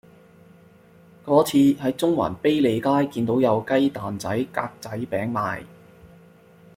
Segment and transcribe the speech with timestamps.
[1.25, 5.63] 嗰次喺中環卑利街見到有雞蛋仔格仔餅賣